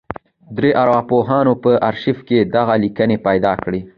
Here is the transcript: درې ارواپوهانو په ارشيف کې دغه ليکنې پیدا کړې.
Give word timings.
درې 0.57 0.69
ارواپوهانو 0.83 1.53
په 1.63 1.71
ارشيف 1.89 2.17
کې 2.27 2.37
دغه 2.55 2.73
ليکنې 2.83 3.17
پیدا 3.27 3.53
کړې. 3.63 3.81